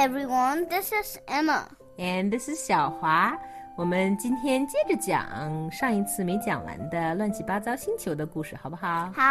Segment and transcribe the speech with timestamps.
[0.00, 1.66] Everyone, this is Emma.
[1.98, 3.38] And this is 小华。
[3.76, 9.12] 我们今天接着讲上一次没讲完的乱七八糟星球的故事，好不好？
[9.14, 9.22] 好。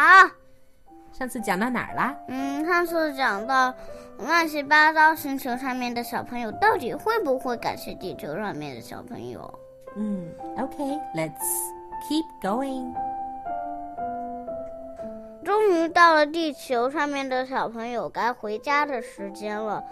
[1.12, 2.16] 上次讲到哪儿啦？
[2.28, 3.74] 嗯，上次讲到
[4.20, 9.52] 乱七八糟星球上面的小朋友到底会不会感谢地球上面的小朋友？
[9.96, 10.30] 嗯
[10.60, 11.34] ，OK，let's
[12.08, 12.94] keep going。
[15.44, 19.84] 终于到了地球上面的小朋友该回家的时间了，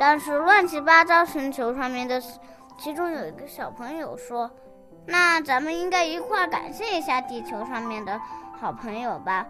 [0.00, 2.20] 但是乱七八糟星球上面的
[2.78, 8.20] 其中有一个小朋友说：“那咱们应该一块感谢一下地球上面的
[8.58, 9.46] 好朋友吧。”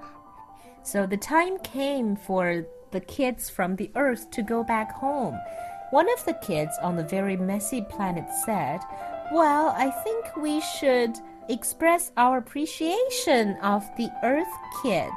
[0.85, 5.37] So the time came for the kids from the Earth to go back home.
[5.91, 8.81] One of the kids on the very messy planet said,
[9.33, 11.19] Well, I think we should
[11.49, 14.47] express our appreciation of the Earth
[14.83, 15.13] kids.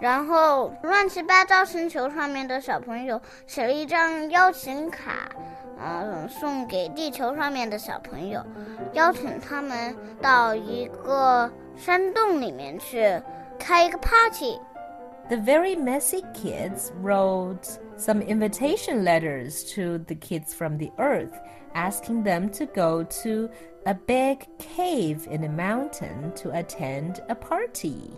[0.00, 5.30] 然后，乱七八糟星球上面的小朋友写了一张邀请卡，
[5.78, 8.44] 呃，送给地球上面的小朋友，
[8.92, 13.20] 邀请他们到一个山洞里面去
[13.58, 21.32] 开一个 party。The very messy kids wrote some invitation letters to the kids from the earth,
[21.72, 23.48] asking them to go to
[23.86, 28.10] a big cave in a mountain to attend a party,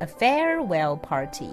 [0.00, 1.50] A farewell party.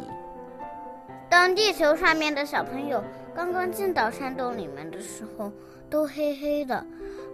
[1.29, 3.03] 当地球上面的小朋友
[3.35, 5.51] 刚刚进到山洞里面的时候，
[5.89, 6.83] 都黑黑的。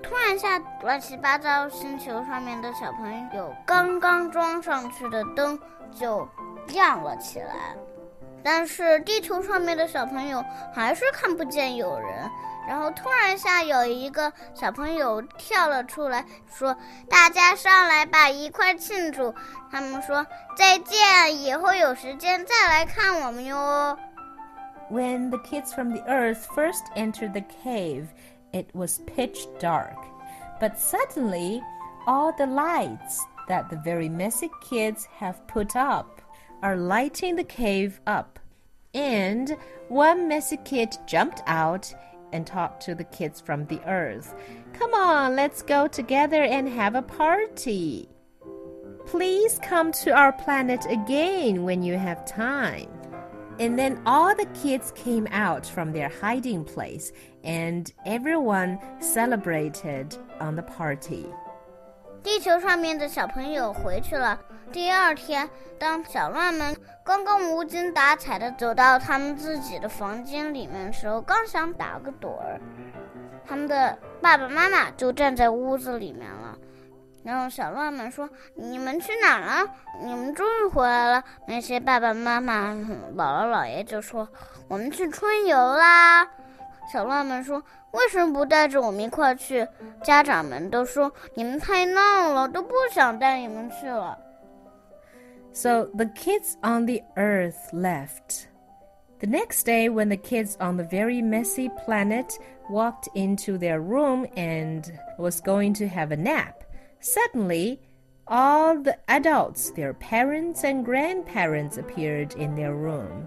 [0.02, 5.58] 突然下，乱七八糟星球上面的小朋友刚刚装上去的灯
[5.94, 6.28] 就
[6.67, 7.75] 亮了起来，
[8.44, 12.30] 但是地球上面的小朋友还是看不见有人。
[12.66, 19.34] 然后突然下，有一个小朋友跳了出来，说：“大家上来吧，一块庆祝。”
[19.72, 20.98] 他们说：“再见，
[21.34, 23.98] 以后有时间再来看我们哟。”
[24.91, 28.09] When the kids from the earth first entered the cave,
[28.53, 29.97] it was pitch dark.
[30.60, 31.62] But suddenly,
[32.06, 36.20] all the lights that the very messy kids have put up
[36.62, 38.38] are lighting the cave up.
[38.94, 39.56] And
[39.88, 41.94] one messy kid jumped out
[42.33, 44.35] and talk to the kids from the earth.
[44.73, 48.09] Come on, let's go together and have a party.
[49.05, 52.89] Please come to our planet again when you have time.
[53.59, 57.11] And then all the kids came out from their hiding place
[57.43, 61.27] and everyone celebrated on the party.
[62.23, 64.39] 地球上面的小朋友回去了。
[64.72, 65.47] 第二天，
[65.78, 72.59] 当小乱们刚刚无精打采的走到他们自己的房间里面的时候，刚想打个盹儿，
[73.45, 76.57] 他们的爸爸妈妈就站在屋子里面了。
[77.23, 79.69] 然后小乱们说：“你们去哪儿了？
[80.01, 84.28] 你们终于回来了。”那些爸爸妈妈、姥姥姥爷就说
[84.67, 86.28] ：“我们去春游啦。”
[86.92, 89.66] 小乱们说：“为什么不带着我们一块去？”
[90.03, 94.19] 家长们都说：“你们太闹了，都不想带你们去了。”
[95.53, 98.47] So the kids on the earth left.
[99.19, 102.38] The next day, when the kids on the very messy planet
[102.70, 104.84] walked into their room and
[105.19, 106.62] was going to have a nap,
[107.00, 107.81] suddenly
[108.28, 113.26] all the adults, their parents and grandparents, appeared in their room.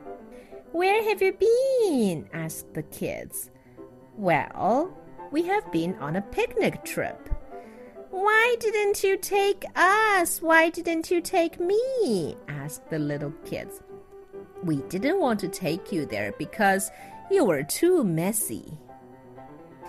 [0.77, 2.29] Where have you been?
[2.35, 3.51] asked the kids.
[4.15, 4.95] Well,
[5.31, 7.31] we have been on a picnic trip.
[8.11, 10.43] Why didn't you take us?
[10.43, 12.37] Why didn't you take me?
[12.47, 13.81] asked the little kids.
[14.65, 16.91] We didn't want to take you there because
[17.31, 18.77] you were too messy.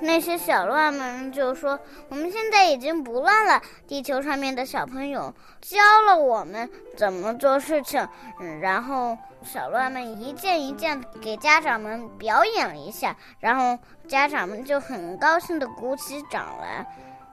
[0.01, 8.07] 那些小乱们就说：“我们现在已经不乱了，地球上面的小朋友教了我们怎么做事情。”
[8.39, 16.85] 嗯，然后小乱们一件一件给家长们表演了一下，然后家长们就很高兴的鼓起掌来。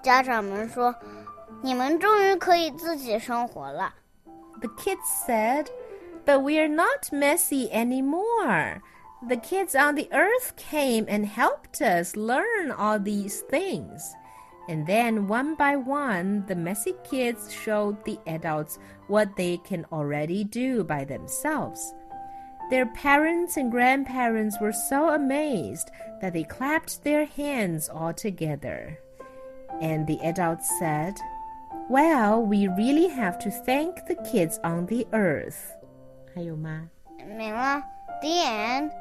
[0.02, 0.94] 家长们说
[1.62, 3.94] ：“你们终于可以自己生活了。”
[4.60, 5.66] The kids said,
[6.24, 8.80] "But we are not messy anymore."
[9.27, 14.15] the kids on the earth came and helped us learn all these things.
[14.69, 20.43] And then, one by one, the messy kids showed the adults what they can already
[20.43, 21.93] do by themselves.
[22.69, 25.89] Their parents and grandparents were so amazed
[26.21, 28.99] that they clapped their hands all together.
[29.81, 31.15] And the adults said,
[31.89, 35.75] Well, we really have to thank the kids on the earth.
[36.35, 36.87] 还有吗？
[37.35, 37.83] 没了。
[38.21, 38.91] The end.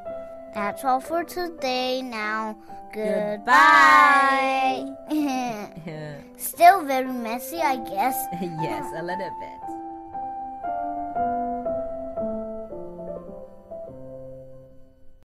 [0.53, 2.55] That's all for today now.
[2.93, 4.85] Goodbye.
[6.37, 8.15] Still very messy, I guess.
[8.41, 9.82] yes, a little bit.